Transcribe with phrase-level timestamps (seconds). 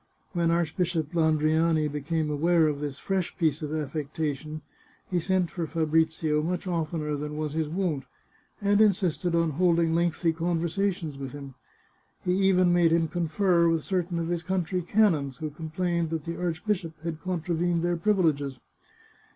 [0.33, 4.63] When Archbishop Landriani became aware of this fresh piece of affectation
[5.11, 8.05] he sent for Fabrizio much oftener than was his wont,
[8.63, 11.53] and insisted on holding lengthy conversations with him.
[12.25, 16.35] He even made him confer with certain of his country canons, who complained that the
[16.41, 18.59] archbishop had contravened their privileges.